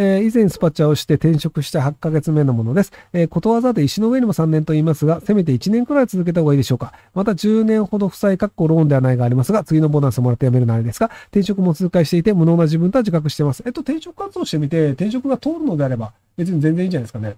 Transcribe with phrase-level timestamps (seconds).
[0.00, 2.92] えー、以前スパチャをして転職した8ヶ月目のものです。
[3.12, 6.92] えー、ことわざで石の上にも3年と言いますが、せめて1年くらい続けた方がいいでしょうか。
[7.14, 13.64] また10年ほど負債、確保ローンではないがありますが、次のボーナスをもらって辞めるのあれですが、転職も通過していて無能な自分とは自覚しています。
[13.66, 17.34] えっと、転職活動してみて、転職が通るのであれば、別に全然いいんじゃないですかね。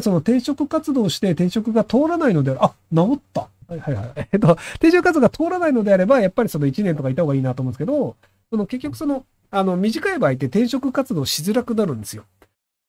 [0.00, 3.48] その転職活動して転職が通らないのであ治った。
[3.68, 4.28] はいはいはい。
[4.32, 8.16] えっと、転職活動が通らないのであれば、やっぱりその1年とかいた方がいいなと思うんですけど、
[8.50, 12.24] その結局その、あの、短い場合って転職活動しづらくなるんですよ。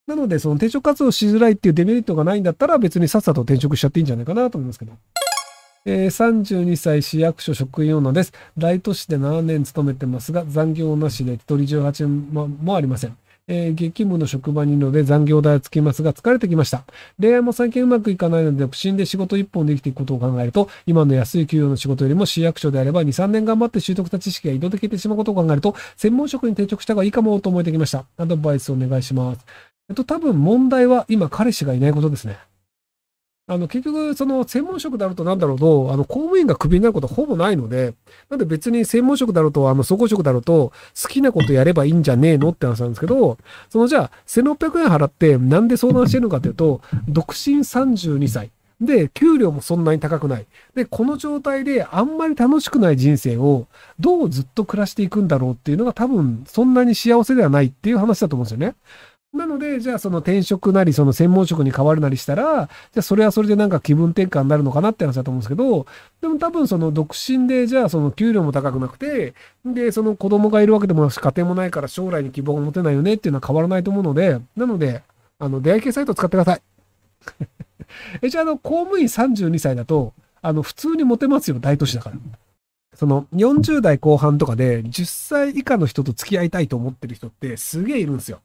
[0.07, 4.93] なので、その転職活動しづらいっていうデメリットがないんだったら、別にさっさと転職しちゃっていいんじゃないかなと思いますけど。
[5.85, 8.33] えー、32歳市役所職員女です。
[8.57, 13.17] 大都市で7年勤めてますが、残業なしで1人18万もありません。
[13.49, 16.83] えー、激務の職場にいるので残業代はつきますが疲れてきました。
[17.19, 28.05] 恋愛も最近うまくいかないので不審で仕事一本できていくことを考えると、今の安い給与の仕事よりも市役所であれば2、3年頑張って習得した知識が移動できてしまうことを考えると、専門職に転職した方がいいかもと思えてきました。
[28.17, 29.45] アドバイスお願いします。
[29.89, 32.37] えっと、多分問題は今彼氏がいないことですね。
[33.49, 37.95] あの、結局、その、専門職だろうとなんだろうと、あの、公務員がクビになることはほぼないので、
[38.29, 48.51] なんで別に専門職だろうと、あの、総合職だろうと、好きなことやればいいんじゃねえのって話なんですけど、その、じゃあ、1600円払って、なんで相談してるのかというと、独身32歳。
[48.79, 50.45] で、給料もそんなに高くない。
[50.75, 53.67] で、この状態であんまり楽しくない人生を
[53.99, 58.75] どうずっと暮らしていくんだろうっていうのが多分そんなに幸せではないっていう話だと思うんですよね。
[59.31, 65.85] なので、じゃあその転職なり、その専門職に変わるなりしたら、じゃあそれはそれでなんか気分転換になるのかなって話だと思うんですけど、
[66.19, 75.03] でも多分その独身で、じゃあその給料も高くなくて、で、その子供がいるわけでもなし、家庭もないから将来に希望が持てないよねっていうのは変わらないと思うので、なので、
[75.37, 76.61] あの、出会い系サイトを使ってください。
[78.23, 82.15] え、じゃあ、あの、公務員32歳だと、あの、普通にモテますよ、大都市だから。
[82.95, 88.41] その、40代後半とかで、10歳以下の人と付き合いたいと思ってる人ってすげえいるんですよ。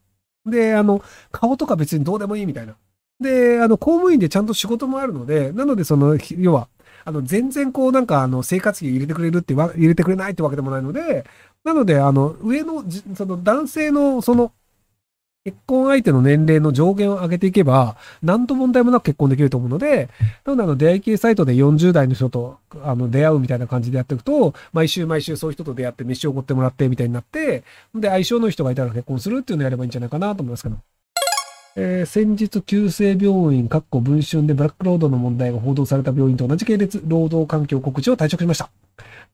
[0.47, 2.77] で、あの、顔とか別にどうでもいいみたいな。
[3.21, 6.69] で、あの、公務員でちゃんと仕事もあるので、なので、その、要は、
[7.05, 11.25] あの、全然こう、なんか、あの、生活費入れてくれるって入れてくれないってわけでもないので、
[11.65, 14.53] なので、あの、上の、その、男性の、その、
[15.45, 20.09] 結婚相手の年齢の上限を上げていけば、何と問題もなく結婚できると思うので、
[20.47, 27.63] なので、あの、出会い系サイトで40代の人と、あの、出会うみたいな感じでやっていくと、毎週毎週そういう人と出会って飯をおごってもらってみたいになって、
[27.95, 30.77] で、相性の人がいたら結婚するっていうのをやればいいんじゃないかなと思いますけど。
[31.77, 38.71] えー、先日、急性病院、かっこ文春でブラックロードの問題が報道された病院と同じ系列、労働環境告知を退職しました。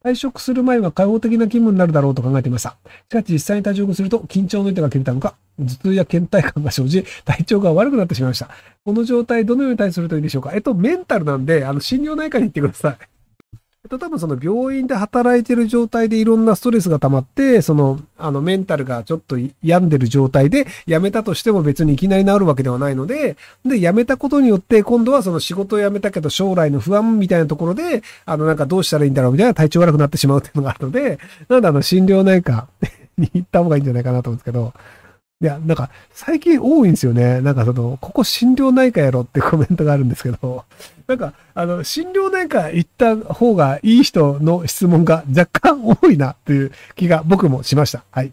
[0.03, 2.77] 退職する前は開放的な勤務になるだろうと考えていました。
[3.09, 8.49] しかし実際に退職すると緊張の糸が切れたのか、頭痛や倦怠感が生じ、体調が悪くなってしまいました。
[8.83, 12.97] この状態どのように対するといいでしょうかえっと、メンタルなんで、あの、心療内科に行ってください。
[13.91, 23.35] と多分その病院で働いてる状態でいろんなストレスが溜まって、その、あのメンタルがちょっと病んでる状態で辞めたとしても別にいきなり治るわけではないので、
[23.65, 31.19] で、辞めたことによって今度はその仕事を辞めたけど将来の不安みたいなところで、あのなんかどうしたらいいんだろうみたいな体調悪くなってしまうっていうのがあるので、
[31.49, 32.67] なんであの心療内科
[33.17, 34.73] に行った方がいいんじゃないかなと思うんですけど、
[35.41, 37.41] いや、なんか、最近多いんですよね。
[37.41, 40.65] なんかその、ここ心療内科やろってコメントがあるんですけど、
[41.11, 48.05] なんか、あの、心療内科行った方がいい人の質問が若干多いなっていう気が僕もしました。
[48.11, 48.31] はい。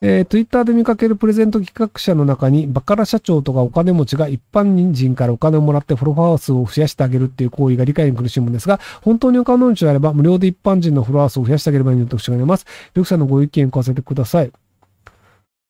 [0.00, 12.64] えー、Twitter で見かけるプレゼント企画者の中に、バカラ社長とかお金持ちが一般人からお金をもらってフォロワー数を増やしてあげるっていう行為が理解に苦しむんですが、本当にお金持ちであれば無料で一般人のフォロワー数を増やしてあげればいいのと特徴があります。
[12.94, 14.50] リクさんのご意見を聞かせてください。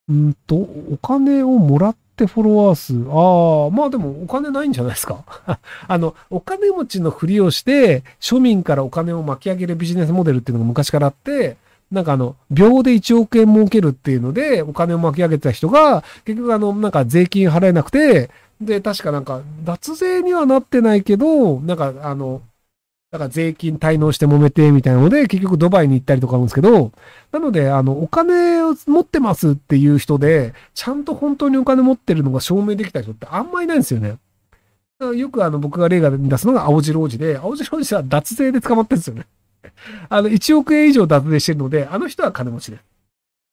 [0.08, 2.94] うんと、お金をもらってフォロワー数。
[3.10, 5.24] ああ、まあでもお金ないんじゃないですか？
[5.88, 11.56] あの、お金持ちのふりをして、庶民からお金を巻き上げるビジネスモデルっていうのが昔からあって、
[11.92, 22.40] なんかあの、秒で1億円儲けるっていうので、お金を巻き上げてた人が、結局あの、なんか税金払えなくて、で、確かなんか、脱税にはなってないけど、なんかあの、
[23.14, 26.90] だから税金滞納して揉めてみたいなので、結局ドバイに行ったりとかあるんですけど、
[27.30, 34.16] なので、あの、お金を持ってますっていう人で、ちゃんと本当にお金持ってるのが証明できた人ってあんまりいないんですよね。
[34.98, 39.26] よくあの、僕が例が出すのが青白王子で、青白王子は脱税で捕まってるんですよね。
[40.08, 42.93] あの、1億円以上脱税してるので、あの人は金持ちです。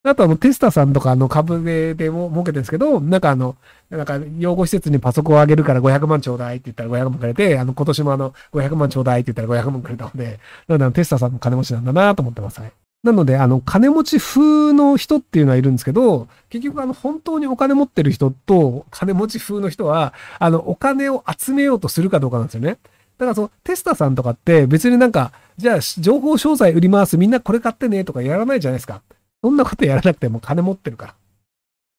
[0.03, 3.55] あとあの、テスタさんとかの株ででも儲けてるんですけど、なんかあの、
[3.91, 12.61] なんか養護施設にパソコンをあげるから500万ちょうだいって言ったら500万くれて、あの、今年もあの、500万ちょうだいって言ったら500万くれたので、なのであの、テスタさんも金持ちなんだなと思ってます。
[12.61, 12.71] はい
[13.03, 22.77] なので、あの、金持ち風の人っていうのはいるんですけど、結局あの、本当にお金持ってる人と、金持ち風の人は、あの、お金を集めようとするかどうかなんですよね。
[23.17, 29.01] だからその、テスタさんとかって別になんか、じゃあ、情報商材売ります、みんなこれ買ってねとかやらないじゃないですか。
[29.41, 31.15] そんなことやらなくても金持ってるから。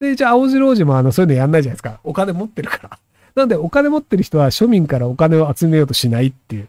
[0.01, 2.01] で、じゃあ青白王子もあの、そういうのやんないじゃないですか。
[2.05, 2.99] お金持ってるから。
[3.35, 6.69] なんで、お金持ってる人は庶民からお金を集めようとしないっていう。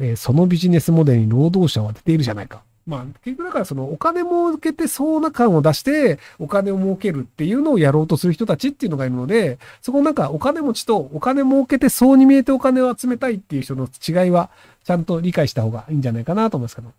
[0.00, 2.62] えそのビジネスモデルに労働者は出ているじゃないか。
[2.86, 14.50] まあ、結局だからそのお金儲けてそうな感を出してお金を儲けるっていうのをやろうとする人たちっていうのがいるので、そこなんかお金持ちとお金儲けてそうに見えてお金を集めたいっていう人の違いは
[14.84, 16.92] ちゃんと理解した方がいいんじゃないかなと思いますけど。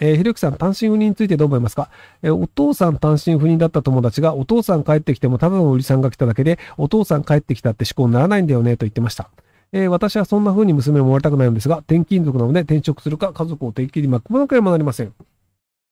[0.00, 1.88] えー、ひろゆきさん、単身赴任についてどう思いますか、
[2.22, 9.30] えー、お父さん単身赴任だった友達が、お父さん帰ってきてもただのおじさんが来ただけで、お父さん帰ってきたって思考にならないんだよね、と言ってました。
[9.72, 15.12] えー、私はそんな風に娘を思われたくないのですが、転勤族なので転職するか家族をてっきり巻き込まなければなりません。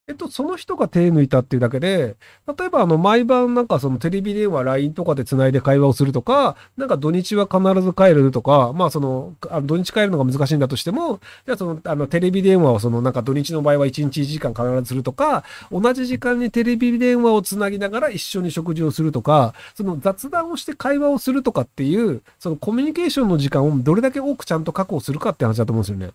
[0.08, 2.16] えっと、その人が手抜いたっていうだけで、
[2.58, 26.12] 例えばあの、毎晩なんかそのテレビ電話、LINE とかで繋いで会話をするとか、なんか土日は必ず帰るとか、まあその、あの土日帰るのが難しいんだとしても、じゃあその、あの、テレビ電話をその、なんか土日の場合は1日1時間必ずするとか、同じ時間にテレビ電話を繋ぎながら一緒に食事をするとか、その雑談をして会話をするとかっていう、そのコミュニケーションの時間をどれだけ多くちゃんと確保するかって話だと思うんですよね。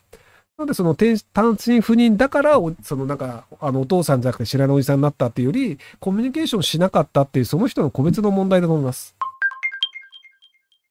[0.58, 1.12] なので、その単
[1.52, 9.16] 身赴任だから、そのなんか、あの、お父さんじゃなくて知らないおじさんになったっていうより、コミュニケーションしなかったっていう、その人の個別の問題だと思います。